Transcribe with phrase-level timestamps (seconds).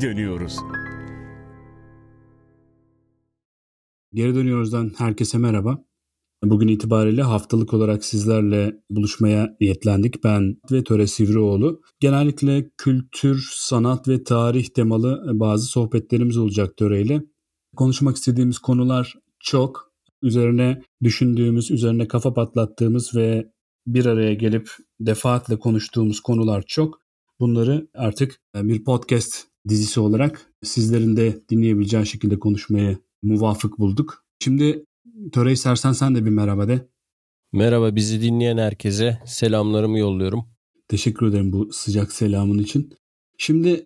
[0.00, 0.56] geri dönüyoruz.
[4.14, 5.84] Geri dönüyoruzdan herkese merhaba.
[6.42, 10.24] Bugün itibariyle haftalık olarak sizlerle buluşmaya niyetlendik.
[10.24, 11.80] Ben ve Töre Sivrioğlu.
[12.00, 17.22] Genellikle kültür, sanat ve tarih temalı bazı sohbetlerimiz olacak Töre ile.
[17.76, 19.92] Konuşmak istediğimiz konular çok.
[20.22, 23.52] Üzerine düşündüğümüz, üzerine kafa patlattığımız ve
[23.86, 27.00] bir araya gelip defaatle konuştuğumuz konular çok.
[27.40, 34.24] Bunları artık bir podcast dizisi olarak sizlerin de dinleyebileceği şekilde konuşmaya muvafık bulduk.
[34.40, 34.84] Şimdi
[35.32, 36.88] Töre istersen sen de bir merhaba de.
[37.52, 40.44] Merhaba bizi dinleyen herkese selamlarımı yolluyorum.
[40.88, 42.94] Teşekkür ederim bu sıcak selamın için.
[43.38, 43.84] Şimdi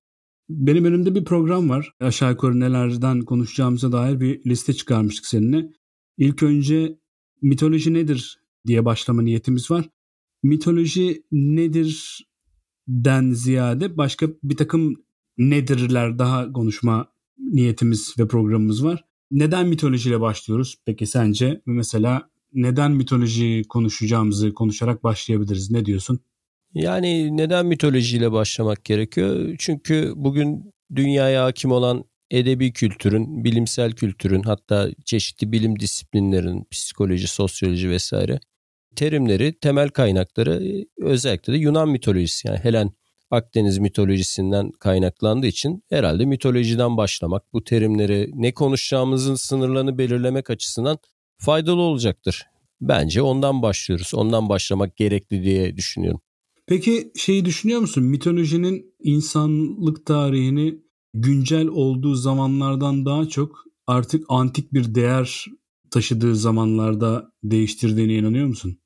[0.50, 1.92] benim önümde bir program var.
[2.00, 5.68] Aşağı yukarı nelerden konuşacağımıza dair bir liste çıkarmıştık seninle.
[6.18, 6.98] İlk önce
[7.42, 9.88] mitoloji nedir diye başlama niyetimiz var.
[10.42, 12.20] Mitoloji nedir
[12.88, 15.04] den ziyade başka bir takım
[15.38, 19.04] nedirler daha konuşma niyetimiz ve programımız var.
[19.30, 20.76] Neden mitolojiyle başlıyoruz?
[20.86, 25.70] Peki sence mesela neden mitoloji konuşacağımızı konuşarak başlayabiliriz?
[25.70, 26.20] Ne diyorsun?
[26.74, 29.56] Yani neden mitolojiyle başlamak gerekiyor?
[29.58, 37.90] Çünkü bugün dünyaya hakim olan edebi kültürün, bilimsel kültürün hatta çeşitli bilim disiplinlerin, psikoloji, sosyoloji
[37.90, 38.40] vesaire
[38.96, 40.62] terimleri, temel kaynakları
[40.98, 42.90] özellikle de Yunan mitolojisi yani Helen
[43.32, 50.98] Akdeniz mitolojisinden kaynaklandığı için herhalde mitolojiden başlamak, bu terimleri ne konuşacağımızın sınırlarını belirlemek açısından
[51.38, 52.46] faydalı olacaktır.
[52.80, 54.14] Bence ondan başlıyoruz.
[54.14, 56.20] Ondan başlamak gerekli diye düşünüyorum.
[56.66, 58.04] Peki şeyi düşünüyor musun?
[58.04, 60.78] Mitolojinin insanlık tarihini
[61.14, 65.46] güncel olduğu zamanlardan daha çok artık antik bir değer
[65.90, 68.78] taşıdığı zamanlarda değiştirdiğine inanıyor musun?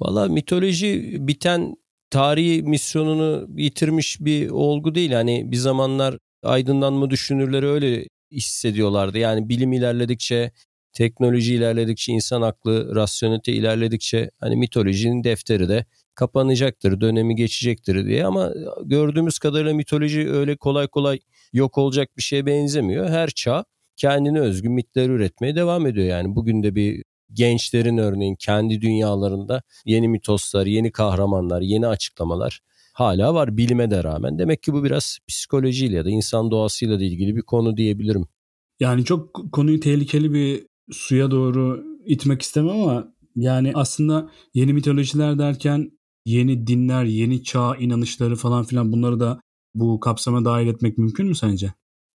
[0.00, 1.76] Valla mitoloji biten
[2.12, 5.12] tarihi misyonunu yitirmiş bir olgu değil.
[5.12, 9.18] Hani bir zamanlar aydınlanma düşünürleri öyle hissediyorlardı.
[9.18, 10.52] Yani bilim ilerledikçe,
[10.92, 15.84] teknoloji ilerledikçe, insan aklı, rasyonite ilerledikçe hani mitolojinin defteri de
[16.14, 18.52] kapanacaktır, dönemi geçecektir diye ama
[18.84, 21.18] gördüğümüz kadarıyla mitoloji öyle kolay kolay
[21.52, 23.08] yok olacak bir şeye benzemiyor.
[23.08, 23.64] Her çağ
[23.96, 26.36] kendine özgü mitler üretmeye devam ediyor yani.
[26.36, 32.60] Bugün de bir gençlerin örneğin kendi dünyalarında yeni mitoslar, yeni kahramanlar, yeni açıklamalar
[32.92, 34.38] hala var bilime de rağmen.
[34.38, 38.26] Demek ki bu biraz psikolojiyle ya da insan doğasıyla da ilgili bir konu diyebilirim.
[38.80, 45.90] Yani çok konuyu tehlikeli bir suya doğru itmek istemem ama yani aslında yeni mitolojiler derken
[46.26, 49.40] yeni dinler, yeni çağ inanışları falan filan bunları da
[49.74, 51.72] bu kapsama dahil etmek mümkün mü sence?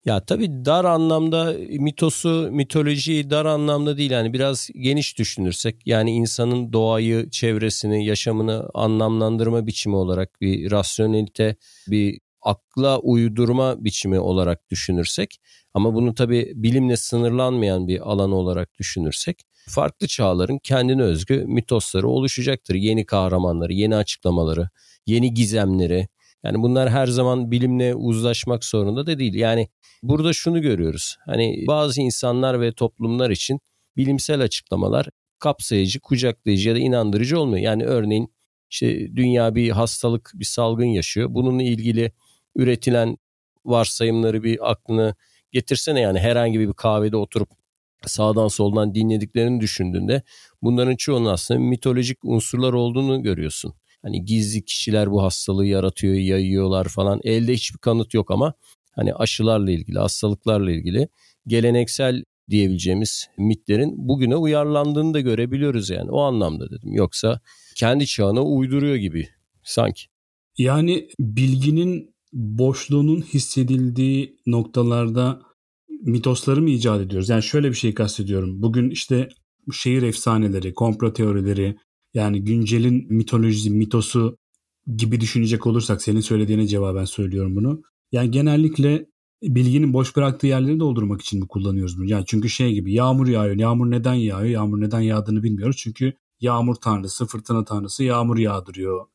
[0.07, 6.73] Ya tabii dar anlamda mitosu, mitolojiyi dar anlamda değil yani biraz geniş düşünürsek yani insanın
[6.73, 11.57] doğayı, çevresini, yaşamını anlamlandırma biçimi olarak bir rasyonelite,
[11.89, 15.41] bir akla uydurma biçimi olarak düşünürsek
[15.75, 22.75] ama bunu tabii bilimle sınırlanmayan bir alan olarak düşünürsek farklı çağların kendine özgü mitosları oluşacaktır.
[22.75, 24.69] Yeni kahramanları, yeni açıklamaları,
[25.07, 26.09] yeni gizemleri.
[26.45, 29.35] Yani bunlar her zaman bilimle uzlaşmak zorunda da değil.
[29.35, 29.69] Yani
[30.03, 31.17] burada şunu görüyoruz.
[31.27, 33.61] Hani bazı insanlar ve toplumlar için
[33.97, 35.09] bilimsel açıklamalar
[35.39, 37.65] kapsayıcı, kucaklayıcı ya da inandırıcı olmuyor.
[37.65, 38.33] Yani örneğin
[38.71, 41.29] işte dünya bir hastalık, bir salgın yaşıyor.
[41.35, 42.13] Bununla ilgili
[42.57, 43.17] üretilen
[43.65, 45.15] varsayımları bir aklını
[45.53, 47.49] getirsene yani herhangi bir kahvede oturup
[48.07, 50.23] sağdan soldan dinlediklerini düşündüğünde
[50.63, 53.75] bunların çoğunun aslında mitolojik unsurlar olduğunu görüyorsun.
[54.07, 57.21] Hani gizli kişiler bu hastalığı yaratıyor, yayıyorlar falan.
[57.25, 58.55] Elde hiçbir kanıt yok ama
[58.93, 61.09] hani aşılarla ilgili, hastalıklarla ilgili
[61.47, 66.11] geleneksel diyebileceğimiz mitlerin bugüne uyarlandığını da görebiliyoruz yani.
[66.11, 66.93] O anlamda dedim.
[66.93, 67.41] Yoksa
[67.77, 69.29] kendi çağına uyduruyor gibi
[69.63, 70.03] sanki.
[70.59, 75.43] Yani bilginin boşluğunun hissedildiği noktalarda
[76.03, 77.29] mitosları mı icat ediyoruz?
[77.29, 78.63] Yani şöyle bir şey kastediyorum.
[78.63, 79.29] Bugün işte
[79.73, 81.77] şehir efsaneleri, komplo teorileri,
[82.17, 84.39] yani güncelin mitolojisi, mitosu
[84.97, 87.83] gibi düşünecek olursak senin söylediğine cevaben söylüyorum bunu.
[88.13, 89.07] Yani genellikle
[89.43, 92.11] bilginin boş bıraktığı yerleri doldurmak için mi kullanıyoruz bunu?
[92.11, 93.57] Yani çünkü şey gibi yağmur yağıyor.
[93.57, 94.51] Yağmur neden yağıyor?
[94.51, 95.77] Yağmur neden yağdığını bilmiyoruz.
[95.77, 99.07] Çünkü yağmur tanrısı, fırtına tanrısı yağmur yağdırıyor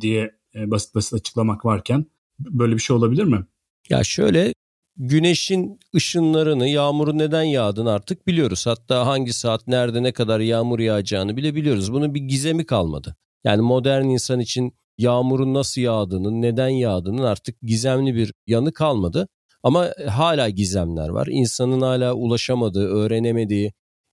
[0.00, 2.06] diye e, basit basit açıklamak varken
[2.38, 3.46] böyle bir şey olabilir mi?
[3.88, 4.54] Ya şöyle
[5.00, 8.66] güneşin ışınlarını, yağmurun neden yağdığını artık biliyoruz.
[8.66, 11.92] Hatta hangi saat, nerede, ne kadar yağmur yağacağını bile biliyoruz.
[11.92, 13.16] Bunun bir gizemi kalmadı.
[13.44, 19.28] Yani modern insan için yağmurun nasıl yağdığının, neden yağdığının artık gizemli bir yanı kalmadı.
[19.62, 21.28] Ama hala gizemler var.
[21.30, 23.72] İnsanın hala ulaşamadığı, öğrenemediği,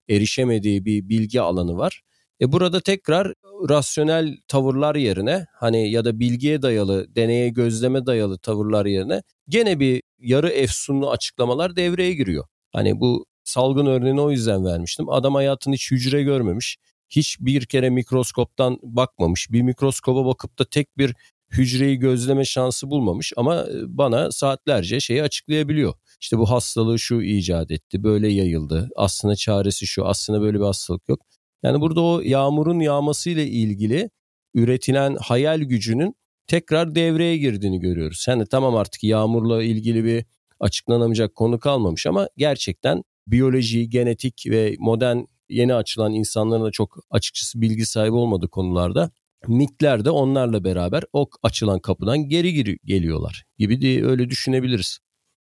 [0.09, 2.01] erişemediği bir bilgi alanı var.
[2.41, 3.33] E burada tekrar
[3.69, 10.01] rasyonel tavırlar yerine hani ya da bilgiye dayalı, deneye gözleme dayalı tavırlar yerine gene bir
[10.19, 12.45] yarı efsunlu açıklamalar devreye giriyor.
[12.73, 15.09] Hani bu salgın örneğini o yüzden vermiştim.
[15.09, 16.77] Adam hayatını hiç hücre görmemiş.
[17.09, 19.51] Hiç bir kere mikroskoptan bakmamış.
[19.51, 21.13] Bir mikroskoba bakıp da tek bir
[21.51, 25.93] hücreyi gözleme şansı bulmamış ama e, bana saatlerce şeyi açıklayabiliyor.
[26.21, 28.89] İşte bu hastalığı şu icat etti, böyle yayıldı.
[28.95, 31.21] Aslında çaresi şu, aslında böyle bir hastalık yok.
[31.63, 34.09] Yani burada o yağmurun yağması ile ilgili
[34.53, 36.15] üretilen hayal gücünün
[36.47, 38.25] tekrar devreye girdiğini görüyoruz.
[38.27, 40.25] Yani tamam artık yağmurla ilgili bir
[40.59, 45.17] açıklanamayacak konu kalmamış ama gerçekten biyoloji, genetik ve modern
[45.49, 49.11] yeni açılan insanların da çok açıkçası bilgi sahibi olmadığı konularda
[49.47, 54.99] mitler de onlarla beraber o açılan kapıdan geri geri geliyorlar gibi diye öyle düşünebiliriz.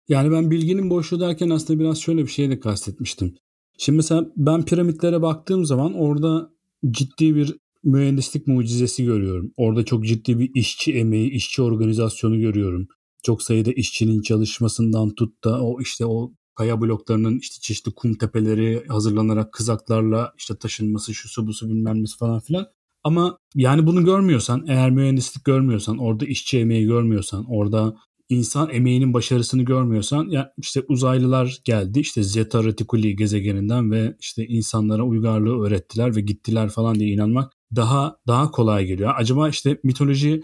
[0.09, 3.35] Yani ben bilginin boşluğu derken aslında biraz şöyle bir şey de kastetmiştim.
[3.79, 6.51] Şimdi mesela ben piramitlere baktığım zaman orada
[6.91, 9.53] ciddi bir mühendislik mucizesi görüyorum.
[9.57, 12.89] Orada çok ciddi bir işçi emeği, işçi organizasyonu görüyorum.
[13.23, 18.85] Çok sayıda işçinin çalışmasından tut da o işte o kaya bloklarının işte çeşitli kum tepeleri
[18.89, 22.67] hazırlanarak kızaklarla işte taşınması, şu su bu su bilmem nesi falan filan.
[23.05, 27.97] Ama yani bunu görmüyorsan, eğer mühendislik görmüyorsan, orada işçi emeği görmüyorsan, orada
[28.29, 35.03] insan emeğinin başarısını görmüyorsan ya işte uzaylılar geldi işte Zeta Reticuli gezegeninden ve işte insanlara
[35.03, 39.15] uygarlığı öğrettiler ve gittiler falan diye inanmak daha daha kolay geliyor.
[39.17, 40.43] Acaba işte mitoloji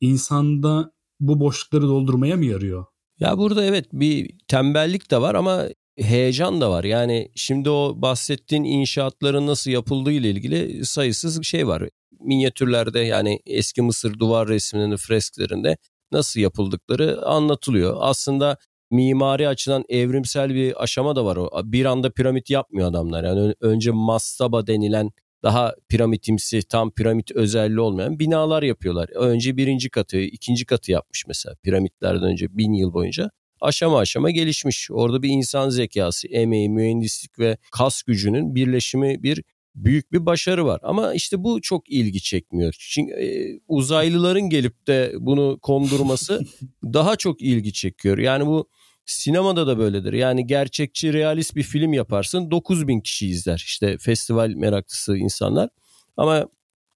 [0.00, 2.84] insanda bu boşlukları doldurmaya mı yarıyor?
[3.20, 6.84] Ya burada evet bir tembellik de var ama heyecan da var.
[6.84, 11.88] Yani şimdi o bahsettiğin inşaatların nasıl yapıldığı ile ilgili sayısız şey var.
[12.20, 15.76] Minyatürlerde yani eski Mısır duvar resimlerinin fresklerinde
[16.12, 17.96] nasıl yapıldıkları anlatılıyor.
[18.00, 18.56] Aslında
[18.90, 21.50] mimari açıdan evrimsel bir aşama da var o.
[21.64, 23.24] Bir anda piramit yapmıyor adamlar.
[23.24, 25.10] Yani önce mastaba denilen
[25.42, 29.08] daha piramitimsi, tam piramit özelliği olmayan binalar yapıyorlar.
[29.14, 33.30] Önce birinci katı, ikinci katı yapmış mesela piramitlerden önce bin yıl boyunca.
[33.60, 34.88] Aşama aşama gelişmiş.
[34.90, 39.42] Orada bir insan zekası, emeği, mühendislik ve kas gücünün birleşimi bir
[39.74, 40.80] büyük bir başarı var.
[40.82, 42.74] Ama işte bu çok ilgi çekmiyor.
[42.78, 46.40] Çünkü e, uzaylıların gelip de bunu kondurması
[46.84, 48.18] daha çok ilgi çekiyor.
[48.18, 48.68] Yani bu
[49.06, 50.12] sinemada da böyledir.
[50.12, 53.62] Yani gerçekçi, realist bir film yaparsın 9000 kişi izler.
[53.66, 55.68] İşte festival meraklısı insanlar.
[56.16, 56.48] Ama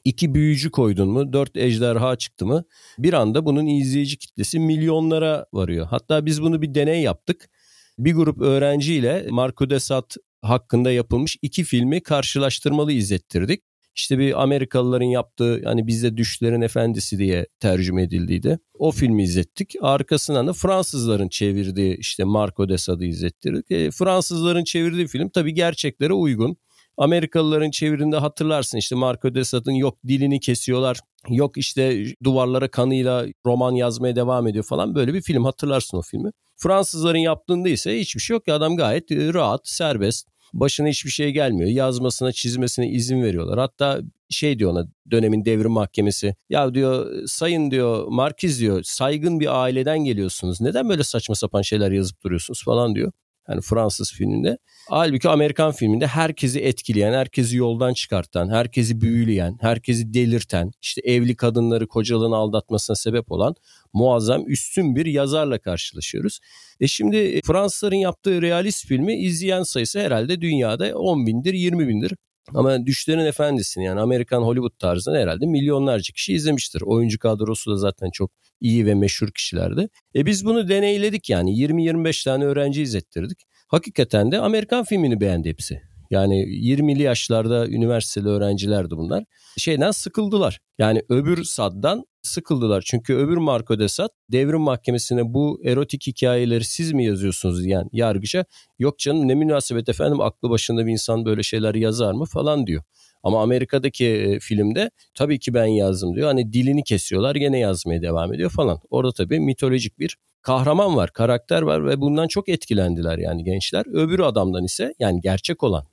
[0.05, 2.65] iki büyücü koydun mu, dört ejderha çıktı mı
[2.99, 5.87] bir anda bunun izleyici kitlesi milyonlara varıyor.
[5.87, 7.51] Hatta biz bunu bir deney yaptık.
[7.99, 13.63] Bir grup öğrenciyle Marco de Sade hakkında yapılmış iki filmi karşılaştırmalı izlettirdik.
[13.99, 18.59] İşte bir Amerikalıların yaptığı hani bizde Düşlerin Efendisi diye tercüme edildiydi.
[18.79, 19.75] O filmi izlettik.
[19.81, 23.71] Arkasından da Fransızların çevirdiği işte Marco de Sade'ı izlettirdik.
[23.71, 26.57] E, Fransızların çevirdiği film tabii gerçeklere uygun.
[26.99, 31.01] Amerikalıların çevirinde hatırlarsın işte Marco de Sade'ın yok dilini kesiyorlar.
[31.29, 36.31] Yok işte duvarlara kanıyla roman yazmaya devam ediyor falan böyle bir film hatırlarsın o filmi.
[36.57, 40.29] Fransızların yaptığında ise hiçbir şey yok ki adam gayet e, rahat, serbest.
[40.53, 41.71] Başına hiçbir şey gelmiyor.
[41.71, 43.59] Yazmasına, çizmesine izin veriyorlar.
[43.59, 44.01] Hatta
[44.31, 46.35] şey diyor ona dönemin devrim mahkemesi.
[46.51, 50.61] Ya diyor sayın diyor Markiz diyor saygın bir aileden geliyorsunuz.
[50.61, 53.13] Neden böyle saçma sapan şeyler yazıp duruyorsunuz falan diyor.
[53.49, 54.59] Yani Fransız filminde.
[54.89, 61.87] Halbuki Amerikan filminde herkesi etkileyen, herkesi yoldan çıkartan, herkesi büyüleyen, herkesi delirten, işte evli kadınları
[61.87, 63.55] kocalığını aldatmasına sebep olan
[63.93, 66.41] muazzam üstün bir yazarla karşılaşıyoruz.
[66.81, 72.13] E şimdi Fransızların yaptığı realist filmi izleyen sayısı herhalde dünyada 10 bindir 20 bindir.
[72.55, 76.81] Ama Düşlerin Efendisi'ni yani Amerikan Hollywood tarzını herhalde milyonlarca kişi izlemiştir.
[76.81, 79.89] Oyuncu kadrosu da zaten çok iyi ve meşhur kişilerdi.
[80.15, 83.39] E biz bunu deneyledik yani 20-25 tane öğrenci izlettirdik.
[83.69, 85.81] Hakikaten de Amerikan filmini beğendi hepsi.
[86.11, 89.25] Yani 20'li yaşlarda üniversiteli öğrencilerdi bunlar.
[89.57, 90.59] Şeyden sıkıldılar.
[90.79, 92.83] Yani öbür Sad'dan sıkıldılar.
[92.87, 98.45] Çünkü öbür Marco de Sade devrim mahkemesine bu erotik hikayeleri siz mi yazıyorsunuz diyen yargıca
[98.79, 102.83] yok canım ne münasebet efendim aklı başında bir insan böyle şeyler yazar mı falan diyor.
[103.23, 106.27] Ama Amerika'daki e, filmde tabii ki ben yazdım diyor.
[106.27, 108.79] Hani dilini kesiyorlar gene yazmaya devam ediyor falan.
[108.91, 113.85] Orada tabii mitolojik bir kahraman var, karakter var ve bundan çok etkilendiler yani gençler.
[113.93, 115.85] Öbür adamdan ise yani gerçek olan,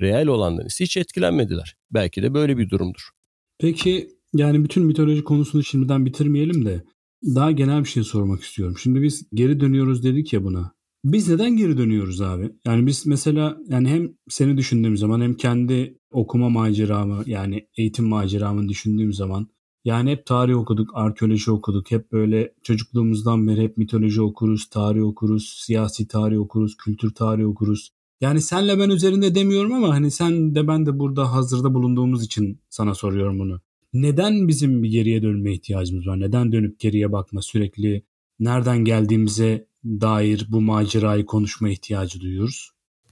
[0.00, 1.76] reel olandan ise hiç etkilenmediler.
[1.90, 3.08] Belki de böyle bir durumdur.
[3.58, 6.84] Peki yani bütün mitoloji konusunu şimdiden bitirmeyelim de
[7.24, 8.76] daha genel bir şey sormak istiyorum.
[8.82, 10.74] Şimdi biz geri dönüyoruz dedik ya buna.
[11.04, 12.52] Biz neden geri dönüyoruz abi?
[12.66, 18.68] Yani biz mesela yani hem seni düşündüğüm zaman hem kendi okuma maceramı yani eğitim maceramı
[18.68, 19.48] düşündüğüm zaman
[19.84, 21.90] yani hep tarih okuduk, arkeoloji okuduk.
[21.90, 27.90] Hep böyle çocukluğumuzdan beri hep mitoloji okuruz, tarih okuruz, siyasi tarih okuruz, kültür tarih okuruz.
[28.20, 32.60] Yani senle ben üzerinde demiyorum ama hani sen de ben de burada hazırda bulunduğumuz için
[32.68, 33.60] sana soruyorum bunu.
[33.92, 36.20] Neden bizim bir geriye dönme ihtiyacımız var?
[36.20, 38.04] Neden dönüp geriye bakma sürekli
[38.40, 42.70] nereden geldiğimize dair bu macerayı konuşma ihtiyacı duyuyoruz?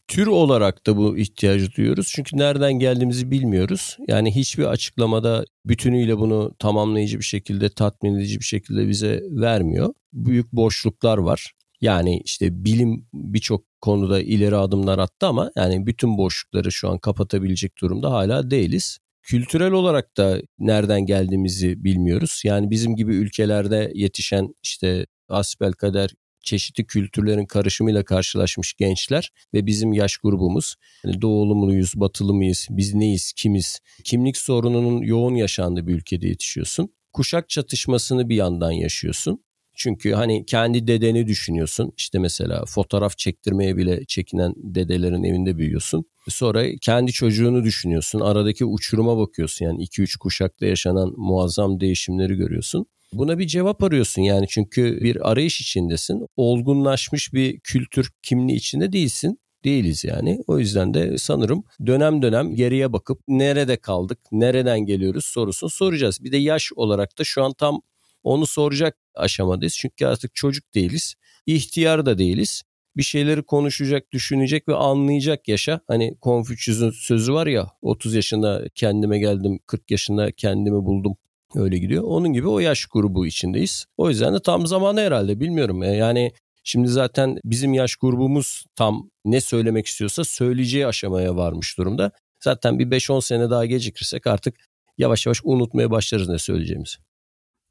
[0.08, 2.12] Tür olarak da bu ihtiyacı duyuyoruz.
[2.14, 3.96] Çünkü nereden geldiğimizi bilmiyoruz.
[4.08, 9.94] Yani hiçbir açıklamada bütünüyle bunu tamamlayıcı bir şekilde, tatmin edici bir şekilde bize vermiyor.
[10.12, 11.52] Büyük boşluklar var.
[11.80, 17.72] Yani işte bilim birçok konuda ileri adımlar attı ama yani bütün boşlukları şu an kapatabilecek
[17.80, 18.98] durumda hala değiliz.
[19.22, 22.42] Kültürel olarak da nereden geldiğimizi bilmiyoruz.
[22.44, 26.10] Yani bizim gibi ülkelerde yetişen işte asbel kader
[26.42, 32.94] çeşitli kültürlerin karışımıyla karşılaşmış gençler ve bizim yaş grubumuz yani doğulu muyuz, batılı mıyız, biz
[32.94, 33.80] neyiz, kimiz?
[34.04, 36.94] Kimlik sorununun yoğun yaşandığı bir ülkede yetişiyorsun.
[37.12, 39.44] Kuşak çatışmasını bir yandan yaşıyorsun.
[39.76, 41.92] Çünkü hani kendi dedeni düşünüyorsun.
[41.96, 46.04] İşte mesela fotoğraf çektirmeye bile çekinen dedelerin evinde büyüyorsun.
[46.28, 48.20] Sonra kendi çocuğunu düşünüyorsun.
[48.20, 49.64] Aradaki uçuruma bakıyorsun.
[49.64, 52.86] Yani 2-3 kuşakta yaşanan muazzam değişimleri görüyorsun.
[53.12, 56.26] Buna bir cevap arıyorsun yani çünkü bir arayış içindesin.
[56.36, 60.38] Olgunlaşmış bir kültür kimliği içinde değilsin değiliz yani.
[60.46, 66.24] O yüzden de sanırım dönem dönem geriye bakıp nerede kaldık, nereden geliyoruz sorusunu soracağız.
[66.24, 67.82] Bir de yaş olarak da şu an tam
[68.22, 69.76] onu soracak aşamadayız.
[69.76, 71.14] Çünkü artık çocuk değiliz,
[71.46, 72.62] ihtiyar da değiliz.
[72.96, 75.80] Bir şeyleri konuşacak, düşünecek ve anlayacak yaşa.
[75.88, 81.16] Hani Konfüçyüs'ün sözü var ya 30 yaşında kendime geldim, 40 yaşında kendimi buldum
[81.54, 82.02] öyle gidiyor.
[82.04, 83.86] Onun gibi o yaş grubu içindeyiz.
[83.96, 85.82] O yüzden de tam zamanı herhalde bilmiyorum.
[85.82, 86.32] Yani
[86.64, 92.12] şimdi zaten bizim yaş grubumuz tam ne söylemek istiyorsa söyleyeceği aşamaya varmış durumda.
[92.44, 94.54] Zaten bir 5-10 sene daha gecikirsek artık
[94.98, 96.96] yavaş yavaş unutmaya başlarız ne söyleyeceğimizi.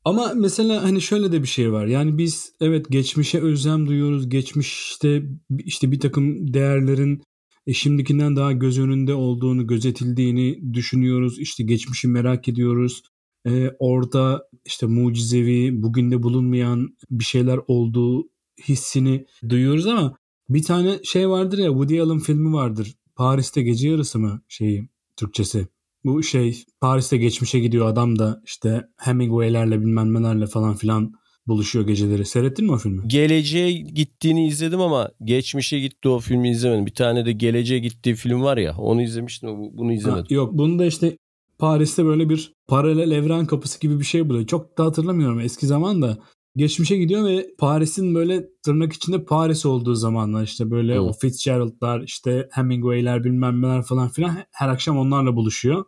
[0.05, 1.85] Ama mesela hani şöyle de bir şey var.
[1.85, 4.29] Yani biz evet geçmişe özlem duyuyoruz.
[4.29, 5.23] Geçmişte
[5.65, 7.21] işte bir takım değerlerin
[7.67, 11.39] e, şimdikinden daha göz önünde olduğunu, gözetildiğini düşünüyoruz.
[11.39, 13.01] İşte geçmişi merak ediyoruz.
[13.47, 18.29] E, orada işte mucizevi, bugün de bulunmayan bir şeyler olduğu
[18.67, 20.17] hissini duyuyoruz ama
[20.49, 22.95] bir tane şey vardır ya Woody Allen filmi vardır.
[23.15, 25.67] Paris'te gece yarısı mı şeyi Türkçesi?
[26.05, 31.13] Bu şey Paris'te geçmişe gidiyor adam da işte Hemingway'lerle bilmem nelerle falan filan
[31.47, 32.25] buluşuyor geceleri.
[32.25, 33.07] Seyrettin mi o filmi?
[33.07, 36.85] Geleceğe gittiğini izledim ama geçmişe gitti o filmi izlemedim.
[36.85, 40.25] Bir tane de geleceğe gittiği film var ya onu izlemiştim bunu izlemedim.
[40.29, 41.17] Ha, yok bunu da işte
[41.61, 44.47] Paris'te böyle bir paralel evren kapısı gibi bir şey buluyor.
[44.47, 46.17] Çok da hatırlamıyorum eski zaman da.
[46.55, 51.01] Geçmişe gidiyor ve Paris'in böyle tırnak içinde Paris olduğu zamanlar işte böyle evet.
[51.01, 55.85] o Fitzgerald'lar işte Hemingway'ler bilmem neler falan filan her akşam onlarla buluşuyor.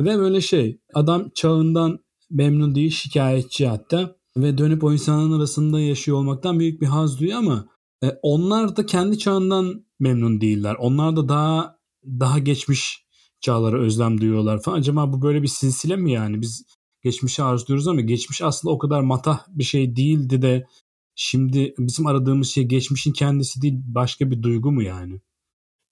[0.00, 1.98] Ve böyle şey adam çağından
[2.30, 7.38] memnun değil şikayetçi hatta ve dönüp o insanların arasında yaşıyor olmaktan büyük bir haz duyuyor
[7.38, 7.66] ama
[8.04, 10.76] e, onlar da kendi çağından memnun değiller.
[10.78, 13.02] Onlar da daha daha geçmiş
[13.42, 14.78] çağlara özlem duyuyorlar falan.
[14.78, 16.40] Acaba bu böyle bir silsile mi yani?
[16.40, 16.64] Biz
[17.02, 20.66] geçmişi arzuluyoruz ama geçmiş aslında o kadar matah bir şey değildi de
[21.14, 25.20] şimdi bizim aradığımız şey geçmişin kendisi değil başka bir duygu mu yani?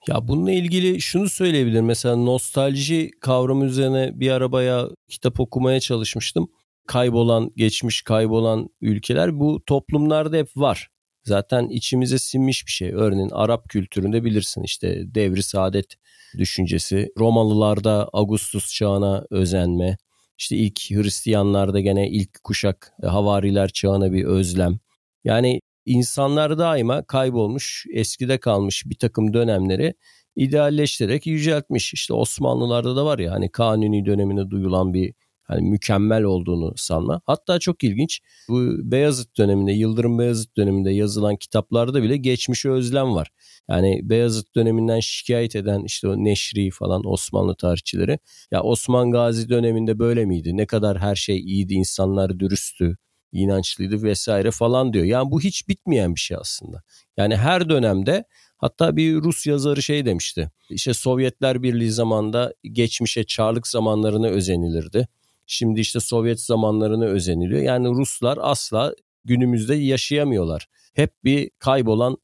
[0.09, 1.85] Ya bununla ilgili şunu söyleyebilirim.
[1.85, 6.49] Mesela nostalji kavramı üzerine bir arabaya kitap okumaya çalışmıştım.
[6.87, 10.90] Kaybolan, geçmiş kaybolan ülkeler bu toplumlarda hep var.
[11.30, 12.90] Zaten içimize sinmiş bir şey.
[12.94, 15.94] Örneğin Arap kültüründe bilirsin işte devri saadet
[16.38, 17.12] düşüncesi.
[17.18, 19.96] Romalılarda Augustus çağına özenme.
[20.38, 24.78] İşte ilk Hristiyanlarda gene ilk kuşak havariler çağına bir özlem.
[25.25, 29.94] Yani insanlar daima kaybolmuş, eskide kalmış bir takım dönemleri
[30.37, 31.94] idealleştirerek yüceltmiş.
[31.94, 35.14] İşte Osmanlılarda da var ya hani Kanuni döneminde duyulan bir
[35.50, 37.21] hani mükemmel olduğunu sanma.
[37.25, 43.30] Hatta çok ilginç bu Beyazıt döneminde, Yıldırım Beyazıt döneminde yazılan kitaplarda bile geçmişe özlem var.
[43.69, 48.19] Yani Beyazıt döneminden şikayet eden işte o Neşri falan Osmanlı tarihçileri.
[48.50, 50.57] Ya Osman Gazi döneminde böyle miydi?
[50.57, 52.97] Ne kadar her şey iyiydi, insanlar dürüsttü,
[53.33, 55.04] inançlıydı vesaire falan diyor.
[55.04, 56.83] Yani bu hiç bitmeyen bir şey aslında.
[57.16, 58.25] Yani her dönemde
[58.59, 60.50] hatta bir Rus yazarı şey demişti.
[60.71, 65.09] İşte Sovyetler Birliği zamanında geçmişe çarlık zamanlarına özenilirdi.
[65.52, 67.62] Şimdi işte Sovyet zamanlarına özeniliyor.
[67.62, 70.66] Yani Ruslar asla günümüzde yaşayamıyorlar.
[70.95, 72.16] Hep bir kaybolan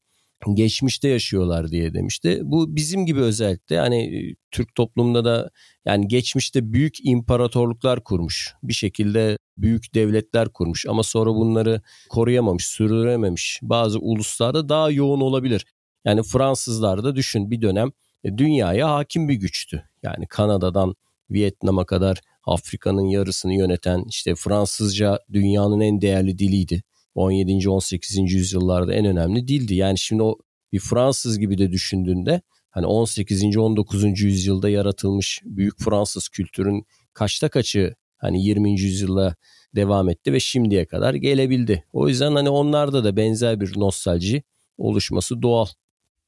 [0.53, 2.39] geçmişte yaşıyorlar diye demişti.
[2.43, 5.49] Bu bizim gibi özellikle yani Türk toplumunda da
[5.85, 8.53] yani geçmişte büyük imparatorluklar kurmuş.
[8.63, 13.59] Bir şekilde büyük devletler kurmuş ama sonra bunları koruyamamış, sürdürememiş.
[13.61, 15.65] Bazı uluslarda daha yoğun olabilir.
[16.05, 17.91] Yani Fransızlar da düşün bir dönem
[18.23, 19.89] e, dünyaya hakim bir güçtü.
[20.03, 20.95] Yani Kanada'dan
[21.29, 26.83] Vietnam'a kadar Afrika'nın yarısını yöneten işte Fransızca dünyanın en değerli diliydi.
[27.15, 27.69] 17.
[27.69, 28.17] 18.
[28.17, 29.75] yüzyıllarda en önemli dildi.
[29.75, 30.37] Yani şimdi o
[30.71, 32.41] bir Fransız gibi de düşündüğünde
[32.77, 33.57] Hani 18.
[33.57, 34.21] 19.
[34.21, 38.81] yüzyılda yaratılmış büyük Fransız kültürün kaçta kaçı hani 20.
[38.81, 39.35] yüzyılda
[39.75, 41.83] devam etti ve şimdiye kadar gelebildi.
[41.93, 44.43] O yüzden hani onlarda da benzer bir nostalji
[44.77, 45.65] oluşması doğal.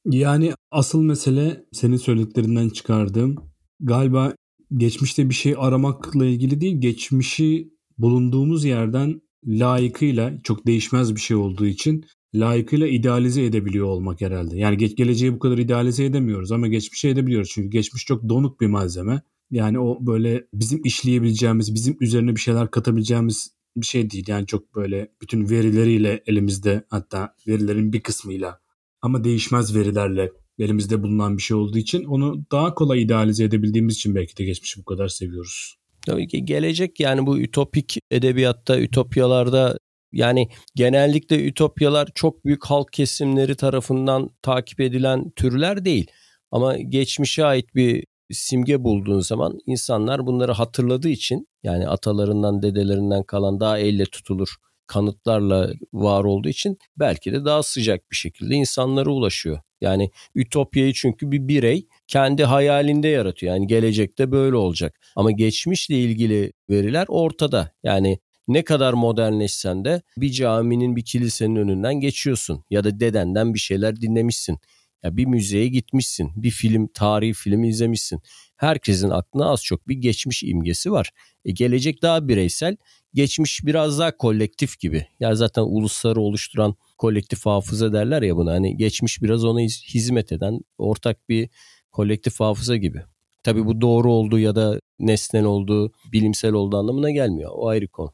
[0.04, 3.36] Yani asıl mesele senin söylediklerinden çıkardığım
[3.80, 4.34] galiba
[4.76, 11.66] geçmişte bir şey aramakla ilgili değil, geçmişi bulunduğumuz yerden layıkıyla çok değişmez bir şey olduğu
[11.66, 14.58] için layıkıyla idealize edebiliyor olmak herhalde.
[14.58, 17.50] Yani geç geleceği bu kadar idealize edemiyoruz ama geçmişi edebiliyoruz.
[17.54, 19.22] Çünkü geçmiş çok donuk bir malzeme.
[19.50, 24.24] Yani o böyle bizim işleyebileceğimiz, bizim üzerine bir şeyler katabileceğimiz bir şey değil.
[24.28, 28.60] Yani çok böyle bütün verileriyle elimizde hatta verilerin bir kısmıyla
[29.02, 34.14] ama değişmez verilerle elimizde bulunan bir şey olduğu için onu daha kolay idealize edebildiğimiz için
[34.14, 35.76] belki de geçmişi bu kadar seviyoruz.
[36.06, 39.78] Tabii ki gelecek yani bu ütopik edebiyatta, ütopyalarda
[40.12, 46.06] yani genellikle ütopyalar çok büyük halk kesimleri tarafından takip edilen türler değil.
[46.50, 53.60] Ama geçmişe ait bir simge bulduğun zaman insanlar bunları hatırladığı için yani atalarından dedelerinden kalan
[53.60, 54.48] daha elle tutulur
[54.86, 59.60] kanıtlarla var olduğu için belki de daha sıcak bir şekilde insanlara ulaşıyor.
[59.80, 63.54] Yani ütopyayı çünkü bir birey kendi hayalinde yaratıyor.
[63.54, 65.00] Yani gelecekte böyle olacak.
[65.16, 67.72] Ama geçmişle ilgili veriler ortada.
[67.82, 68.18] Yani
[68.48, 74.00] ne kadar modernleşsen de bir caminin bir kilisenin önünden geçiyorsun ya da dedenden bir şeyler
[74.00, 74.58] dinlemişsin.
[75.02, 78.20] Ya bir müzeye gitmişsin, bir film, tarihi film izlemişsin.
[78.56, 81.10] Herkesin aklına az çok bir geçmiş imgesi var.
[81.44, 82.76] E gelecek daha bireysel,
[83.14, 85.06] geçmiş biraz daha kolektif gibi.
[85.20, 88.52] Ya zaten ulusları oluşturan kolektif hafıza derler ya buna.
[88.52, 91.48] Hani geçmiş biraz ona hizmet eden ortak bir
[91.92, 93.02] kolektif hafıza gibi.
[93.42, 97.50] Tabii bu doğru olduğu ya da nesnel olduğu, bilimsel olduğu anlamına gelmiyor.
[97.54, 98.12] O ayrı konu.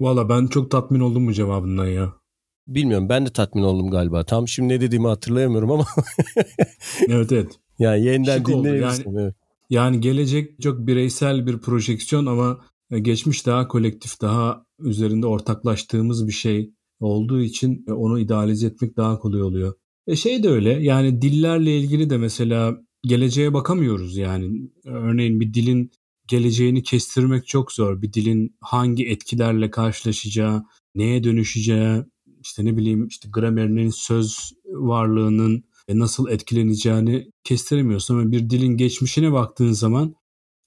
[0.00, 2.12] Valla ben çok tatmin oldum bu cevabından ya.
[2.66, 4.24] Bilmiyorum ben de tatmin oldum galiba.
[4.24, 5.86] Tam şimdi ne dediğimi hatırlayamıyorum ama.
[7.08, 7.52] evet evet.
[7.78, 9.04] Yani yeniden dinleyebilirsin.
[9.12, 9.34] Yani, evet.
[9.70, 16.70] yani gelecek çok bireysel bir projeksiyon ama geçmiş daha kolektif, daha üzerinde ortaklaştığımız bir şey
[17.00, 19.74] olduğu için e, onu idealize etmek daha kolay oluyor.
[20.06, 24.70] E şey de öyle yani dillerle ilgili de mesela geleceğe bakamıyoruz yani.
[24.84, 25.90] Örneğin bir dilin
[26.28, 28.02] geleceğini kestirmek çok zor.
[28.02, 32.04] Bir dilin hangi etkilerle karşılaşacağı, neye dönüşeceği,
[32.40, 39.72] işte ne bileyim işte gramerinin söz varlığının nasıl etkileneceğini kestiremiyorsun ama bir dilin geçmişine baktığın
[39.72, 40.14] zaman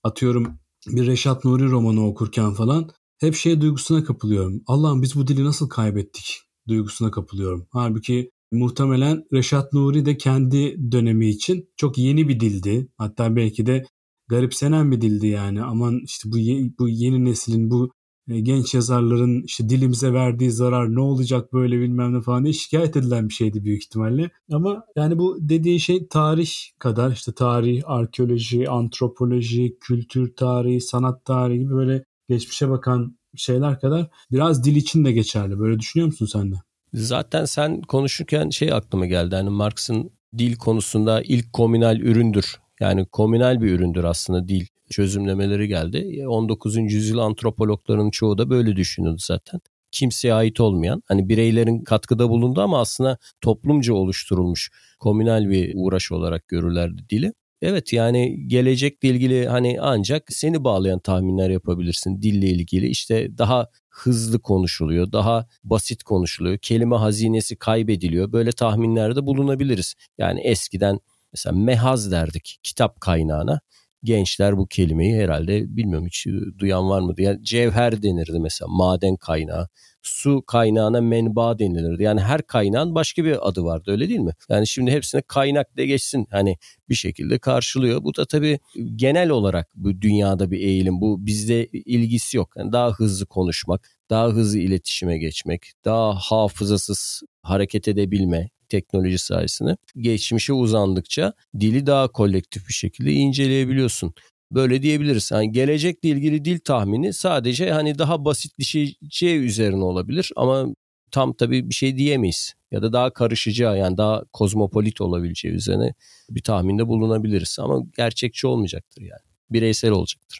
[0.03, 2.89] atıyorum bir Reşat Nuri romanı okurken falan
[3.19, 4.63] hep şey duygusuna kapılıyorum.
[4.67, 7.67] Allah'ım biz bu dili nasıl kaybettik duygusuna kapılıyorum.
[7.71, 12.87] Halbuki muhtemelen Reşat Nuri de kendi dönemi için çok yeni bir dildi.
[12.97, 13.85] Hatta belki de
[14.27, 15.63] garipsenen bir dildi yani.
[15.63, 16.35] Aman işte bu,
[16.79, 17.91] bu yeni neslin bu
[18.39, 23.29] genç yazarların işte dilimize verdiği zarar ne olacak böyle bilmem ne falan diye şikayet edilen
[23.29, 24.29] bir şeydi büyük ihtimalle.
[24.51, 31.59] Ama yani bu dediği şey tarih kadar işte tarih, arkeoloji, antropoloji, kültür tarihi, sanat tarihi
[31.59, 35.59] gibi böyle geçmişe bakan şeyler kadar biraz dil için de geçerli.
[35.59, 36.55] Böyle düşünüyor musun sen de?
[36.93, 39.35] Zaten sen konuşurken şey aklıma geldi.
[39.35, 42.61] Hani Marx'ın dil konusunda ilk komünal üründür.
[42.79, 46.23] Yani komünal bir üründür aslında dil çözümlemeleri geldi.
[46.27, 46.77] 19.
[46.77, 49.61] yüzyıl antropologlarının çoğu da böyle düşünüyordu zaten.
[49.91, 56.47] Kimseye ait olmayan hani bireylerin katkıda bulundu ama aslında toplumca oluşturulmuş komünal bir uğraş olarak
[56.47, 57.33] görürlerdi dili.
[57.61, 62.87] Evet yani gelecekle ilgili hani ancak seni bağlayan tahminler yapabilirsin dille ilgili.
[62.87, 68.31] işte daha hızlı konuşuluyor, daha basit konuşuluyor, kelime hazinesi kaybediliyor.
[68.31, 69.95] Böyle tahminlerde bulunabiliriz.
[70.17, 70.99] Yani eskiden
[71.33, 73.59] mesela mehaz derdik kitap kaynağına
[74.03, 77.13] gençler bu kelimeyi herhalde bilmiyorum hiç duyan var mı?
[77.17, 79.69] Yani cevher denirdi mesela maden kaynağı.
[80.01, 82.03] Su kaynağına menba denilirdi.
[82.03, 84.31] Yani her kaynağın başka bir adı vardı öyle değil mi?
[84.49, 86.57] Yani şimdi hepsine kaynak de geçsin hani
[86.89, 88.03] bir şekilde karşılıyor.
[88.03, 88.59] Bu da tabii
[88.95, 91.01] genel olarak bu dünyada bir eğilim.
[91.01, 92.53] Bu bizde ilgisi yok.
[92.57, 100.53] Yani daha hızlı konuşmak, daha hızlı iletişime geçmek, daha hafızasız hareket edebilme, teknoloji sayesinde geçmişe
[100.53, 104.13] uzandıkça dili daha kolektif bir şekilde inceleyebiliyorsun.
[104.51, 105.31] Böyle diyebiliriz.
[105.31, 110.67] Yani gelecekle ilgili dil tahmini sadece hani daha basit bir şey üzerine olabilir ama
[111.11, 112.53] tam tabii bir şey diyemeyiz.
[112.71, 115.93] Ya da daha karışacağı yani daha kozmopolit olabileceği üzerine
[116.29, 117.57] bir tahminde bulunabiliriz.
[117.59, 119.21] Ama gerçekçi olmayacaktır yani.
[119.49, 120.39] Bireysel olacaktır.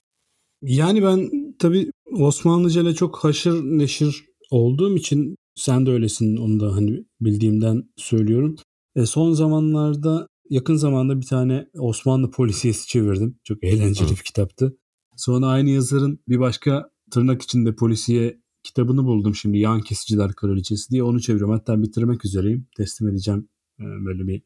[0.62, 6.76] Yani ben tabii Osmanlıca ile çok haşır neşir olduğum için sen de öylesin onu da
[6.76, 8.56] hani bildiğimden söylüyorum.
[8.96, 13.40] E, son zamanlarda yakın zamanda bir tane Osmanlı polisiyesi çevirdim.
[13.44, 14.12] Çok eğlenceli Hı.
[14.12, 14.78] bir kitaptı.
[15.18, 19.58] Sonra aynı yazarın bir başka tırnak içinde polisiye kitabını buldum şimdi.
[19.58, 21.54] Yan Kesiciler Kraliçesi diye onu çeviriyorum.
[21.54, 22.68] Hatta bitirmek üzereyim.
[22.78, 24.42] Teslim edeceğim e, böyle bir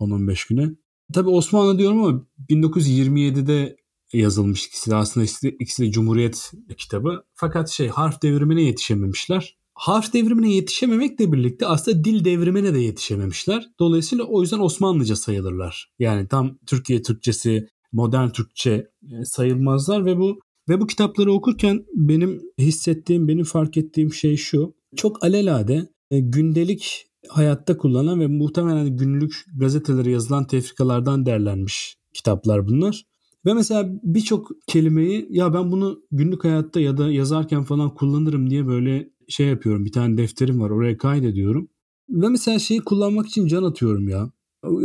[0.00, 0.70] 10-15 güne.
[1.12, 3.76] Tabii Osmanlı diyorum ama 1927'de
[4.12, 7.24] yazılmış ikisi de aslında ikisi de, ikisi de Cumhuriyet kitabı.
[7.34, 9.58] Fakat şey harf devrimine yetişememişler.
[9.78, 13.66] Harf devrimine yetişememekle birlikte aslında dil devrimine de yetişememişler.
[13.78, 15.90] Dolayısıyla o yüzden Osmanlıca sayılırlar.
[15.98, 20.38] Yani tam Türkiye Türkçesi, modern Türkçe e, sayılmazlar ve bu
[20.68, 24.74] ve bu kitapları okurken benim hissettiğim, benim fark ettiğim şey şu.
[24.96, 33.04] Çok alelade e, gündelik hayatta kullanılan ve muhtemelen günlük gazetelere yazılan tefrikalardan derlenmiş kitaplar bunlar.
[33.46, 38.66] Ve mesela birçok kelimeyi ya ben bunu günlük hayatta ya da yazarken falan kullanırım diye
[38.66, 39.84] böyle şey yapıyorum.
[39.84, 41.68] Bir tane defterim var oraya kaydediyorum.
[42.08, 44.30] Ve mesela şeyi kullanmak için can atıyorum ya.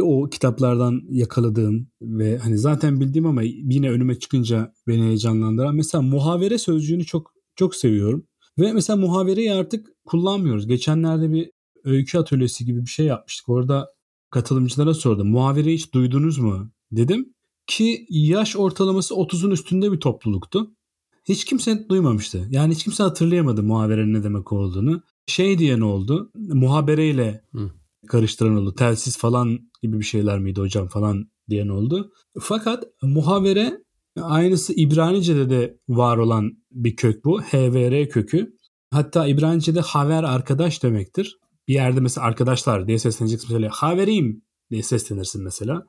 [0.02, 5.76] O kitaplardan yakaladığım ve hani zaten bildiğim ama yine önüme çıkınca beni heyecanlandıran.
[5.76, 8.28] Mesela muhavere sözcüğünü çok çok seviyorum.
[8.60, 10.68] Ve mesela muhavereyi artık kullanmıyoruz.
[10.68, 11.52] Geçenlerde bir
[11.84, 13.50] öykü atölyesi gibi bir şey yapmıştık.
[13.50, 13.88] Orada
[14.30, 15.30] katılımcılara sordum.
[15.30, 16.72] Muhavereyi hiç duydunuz mu?
[16.92, 17.34] Dedim
[17.68, 20.72] ki yaş ortalaması 30'un üstünde bir topluluktu.
[21.26, 22.48] Hiç kimse duymamıştı.
[22.50, 25.02] Yani hiç kimse hatırlayamadı muhaberenin ne demek olduğunu.
[25.28, 26.32] Şey diyen oldu.
[26.36, 27.72] Muhabereyle Hı.
[28.08, 28.76] karıştıran oldu.
[28.76, 32.12] Telsiz falan gibi bir şeyler miydi hocam falan diyen oldu.
[32.40, 33.84] Fakat muhabere
[34.22, 37.42] aynısı İbranice'de de var olan bir kök bu.
[37.42, 38.58] HVR kökü.
[38.92, 41.38] Hatta İbranice'de haver arkadaş demektir.
[41.68, 45.84] Bir yerde mesela arkadaşlar diye sesleneceksin mesela haverim diye seslenirsin mesela.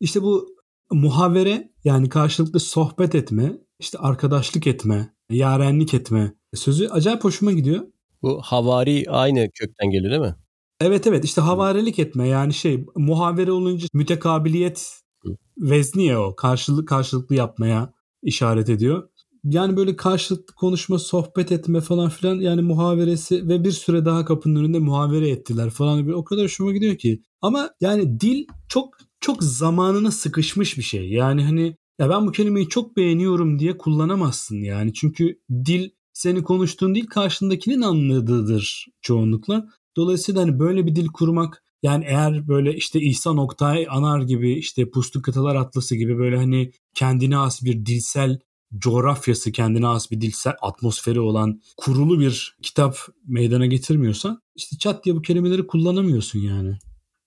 [0.00, 0.48] İşte bu
[0.90, 7.86] muhavere yani karşılıklı sohbet etme, işte arkadaşlık etme, yarenlik etme sözü acayip hoşuma gidiyor.
[8.22, 10.36] Bu havari aynı kökten geliyor değil mi?
[10.80, 15.00] Evet evet işte havarelik etme yani şey muhavere olunca mütekabiliyet
[15.58, 17.92] vezni ya o karşılık karşılıklı yapmaya
[18.22, 19.08] işaret ediyor.
[19.44, 24.60] Yani böyle karşılıklı konuşma, sohbet etme falan filan yani muhaveresi ve bir süre daha kapının
[24.60, 26.08] önünde muhavere ettiler falan.
[26.08, 27.22] O kadar hoşuma gidiyor ki.
[27.40, 31.10] Ama yani dil çok çok zamanına sıkışmış bir şey.
[31.10, 34.94] Yani hani ya ben bu kelimeyi çok beğeniyorum diye kullanamazsın yani.
[34.94, 39.68] Çünkü dil seni konuştuğun dil karşındakinin anladığıdır çoğunlukla.
[39.96, 44.90] Dolayısıyla hani böyle bir dil kurmak yani eğer böyle işte İhsan Oktay Anar gibi işte
[44.90, 48.38] Puslu Kıtalar Atlası gibi böyle hani kendine has bir dilsel
[48.78, 55.16] coğrafyası kendine has bir dilsel atmosferi olan kurulu bir kitap meydana getirmiyorsan işte çat diye
[55.16, 56.78] bu kelimeleri kullanamıyorsun yani.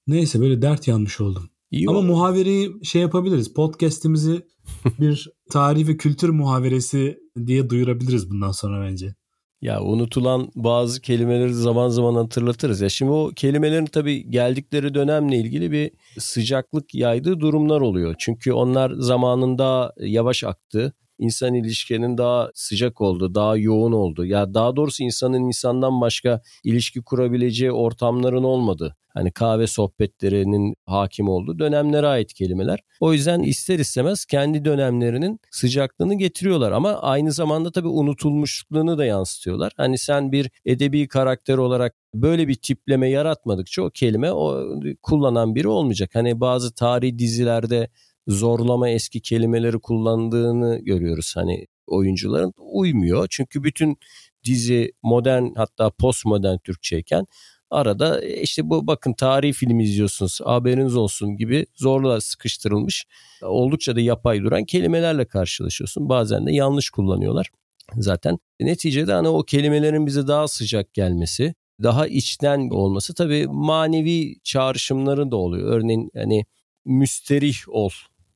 [0.07, 1.49] Neyse böyle dert yanmış oldum.
[1.75, 2.07] İyi Ama oldu.
[2.07, 3.53] muhavereyi şey yapabiliriz.
[3.53, 4.41] Podcast'imizi
[4.99, 9.15] bir tarih ve kültür muhaveresi diye duyurabiliriz bundan sonra bence.
[9.61, 12.81] Ya unutulan bazı kelimeleri zaman zaman hatırlatırız.
[12.81, 18.15] Ya şimdi o kelimelerin tabii geldikleri dönemle ilgili bir sıcaklık yaydığı durumlar oluyor.
[18.19, 24.25] Çünkü onlar zamanında yavaş aktı insan ilişkilerinin daha sıcak oldu, daha yoğun oldu.
[24.25, 28.95] Ya daha doğrusu insanın insandan başka ilişki kurabileceği ortamların olmadı.
[29.15, 32.79] Hani kahve sohbetlerinin hakim olduğu dönemlere ait kelimeler.
[32.99, 39.71] O yüzden ister istemez kendi dönemlerinin sıcaklığını getiriyorlar ama aynı zamanda tabii unutulmuşluğunu da yansıtıyorlar.
[39.77, 44.69] Hani sen bir edebi karakter olarak böyle bir tipleme yaratmadıkça o kelime o
[45.01, 46.09] kullanan biri olmayacak.
[46.13, 47.89] Hani bazı tarihi dizilerde
[48.27, 51.33] zorlama eski kelimeleri kullandığını görüyoruz.
[51.35, 53.27] Hani oyuncuların uymuyor.
[53.29, 53.97] Çünkü bütün
[54.43, 57.25] dizi modern hatta postmodern Türkçeyken
[57.69, 63.05] arada e, işte bu bakın tarihi film izliyorsunuz haberiniz olsun gibi zorla sıkıştırılmış
[63.41, 66.09] oldukça da yapay duran kelimelerle karşılaşıyorsun.
[66.09, 67.49] Bazen de yanlış kullanıyorlar.
[67.97, 75.31] Zaten neticede hani o kelimelerin bize daha sıcak gelmesi, daha içten olması tabii manevi çağrışımları
[75.31, 75.71] da oluyor.
[75.71, 76.45] Örneğin hani
[76.85, 77.89] müsterih ol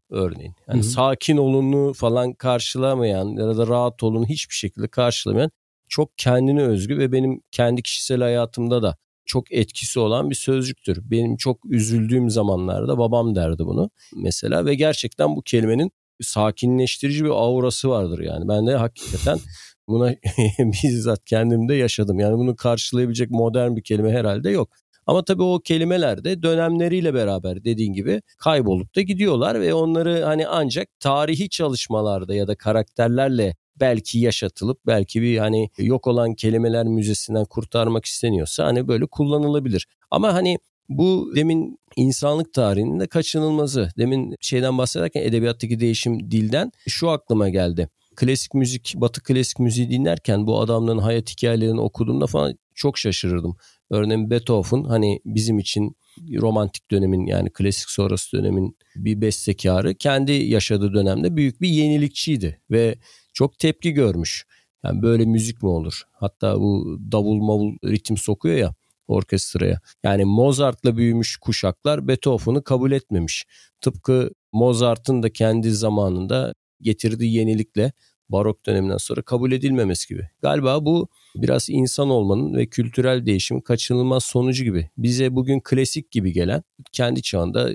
[0.10, 0.56] örneğin.
[0.68, 0.90] Yani Hı-hı.
[0.90, 5.52] sakin olunu falan karşılamayan ya da rahat olunu hiçbir şekilde karşılamayan
[5.90, 11.00] çok kendine özgü ve benim kendi kişisel hayatımda da çok etkisi olan bir sözcüktür.
[11.12, 15.92] Benim çok üzüldüğüm zamanlarda babam derdi bunu mesela ve gerçekten bu kelimenin
[16.22, 18.48] sakinleştirici bir aurası vardır yani.
[18.48, 19.40] Ben de hakikaten
[19.88, 20.16] buna
[20.60, 22.20] bizzat kendimde yaşadım.
[22.20, 24.70] Yani bunu karşılayabilecek modern bir kelime herhalde yok.
[25.10, 30.48] Ama tabii o kelimeler de dönemleriyle beraber dediğin gibi kaybolup da gidiyorlar ve onları hani
[30.48, 37.46] ancak tarihi çalışmalarda ya da karakterlerle belki yaşatılıp belki bir hani yok olan kelimeler müzesinden
[37.46, 39.88] kurtarmak isteniyorsa hani böyle kullanılabilir.
[40.12, 40.58] Ama hani
[40.90, 43.90] bu demin insanlık tarihinin de kaçınılmazı.
[43.98, 47.90] Demin şeyden bahsederken edebiyattaki değişim dilden şu aklıma geldi.
[48.16, 53.58] Klasik müzik, batı klasik müziği dinlerken bu adamların hayat hikayelerini okuduğumda falan çok şaşırırdım.
[53.90, 55.96] Örneğin Beethoven hani bizim için
[56.36, 62.96] romantik dönemin yani klasik sonrası dönemin bir bestekarı kendi yaşadığı dönemde büyük bir yenilikçiydi ve
[63.34, 64.46] çok tepki görmüş.
[64.84, 66.02] Yani böyle müzik mi olur?
[66.12, 68.76] Hatta bu davul mavul ritim sokuyor ya
[69.08, 69.80] orkestraya.
[70.04, 73.46] Yani Mozart'la büyümüş kuşaklar Beethoven'ı kabul etmemiş.
[73.82, 77.92] Tıpkı Mozart'ın da kendi zamanında getirdiği yenilikle
[78.30, 80.30] barok döneminden sonra kabul edilmemesi gibi.
[80.42, 84.90] Galiba bu biraz insan olmanın ve kültürel değişimin kaçınılmaz sonucu gibi.
[84.98, 87.70] Bize bugün klasik gibi gelen kendi çağında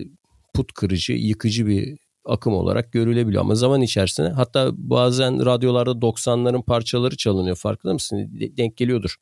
[0.55, 3.43] put kırıcı, yıkıcı bir akım olarak görülebiliyor.
[3.43, 8.31] Ama zaman içerisinde hatta bazen radyolarda 90'ların parçaları çalınıyor farkında mısın?
[8.57, 9.17] Denk geliyordur.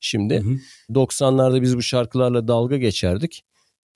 [0.00, 0.58] Şimdi hı hı.
[0.90, 3.44] 90'larda biz bu şarkılarla dalga geçerdik.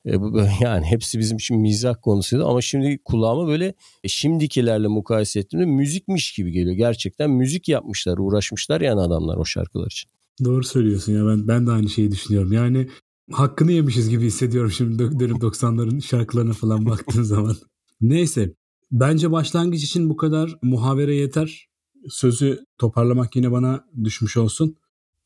[0.06, 0.10] E,
[0.60, 6.32] yani hepsi bizim için mizah konusuydu ama şimdi kulağıma böyle e, şimdikilerle mukayese ettiğimde müzikmiş
[6.32, 6.76] gibi geliyor.
[6.76, 10.10] Gerçekten müzik yapmışlar, uğraşmışlar yani adamlar o şarkılar için.
[10.44, 12.52] Doğru söylüyorsun ya ben ben de aynı şeyi düşünüyorum.
[12.52, 12.88] Yani
[13.32, 17.56] hakkını yemişiz gibi hissediyorum şimdi dönüp 90'ların şarkılarına falan baktığım zaman.
[18.00, 18.54] Neyse
[18.92, 21.68] bence başlangıç için bu kadar muhavere yeter.
[22.08, 24.76] Sözü toparlamak yine bana düşmüş olsun.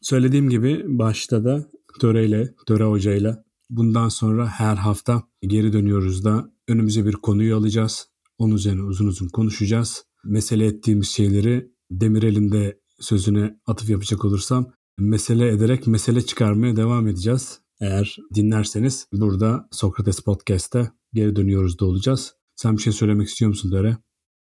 [0.01, 1.67] Söylediğim gibi başta da
[2.01, 8.09] Töre'yle, Töre Hoca'yla bundan sonra her hafta geri dönüyoruz da önümüze bir konuyu alacağız.
[8.39, 10.05] Onun üzerine uzun uzun konuşacağız.
[10.25, 17.61] Mesele ettiğimiz şeyleri Demirel'in de sözüne atıf yapacak olursam mesele ederek mesele çıkarmaya devam edeceğiz.
[17.81, 22.35] Eğer dinlerseniz burada Sokrates Podcast'te geri dönüyoruz da olacağız.
[22.57, 23.97] Sen bir şey söylemek istiyor musun Dere?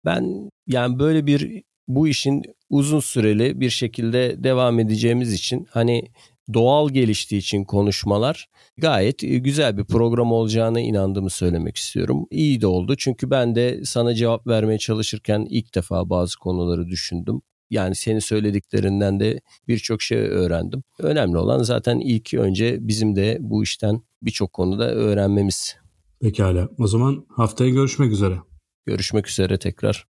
[0.04, 6.02] Ben yani böyle bir bu işin uzun süreli bir şekilde devam edeceğimiz için hani
[6.54, 12.26] doğal geliştiği için konuşmalar gayet e, güzel bir program olacağına inandığımı söylemek istiyorum.
[12.30, 17.40] İyi de oldu çünkü ben de sana cevap vermeye çalışırken ilk defa bazı konuları düşündüm.
[17.70, 20.82] Yani senin söylediklerinden de birçok şey öğrendim.
[20.98, 25.76] Önemli olan zaten ilk önce bizim de bu işten birçok konuda öğrenmemiz.
[26.20, 26.68] Pekala.
[26.78, 28.38] O zaman haftaya görüşmek üzere.
[28.86, 30.06] Görüşmek üzere tekrar.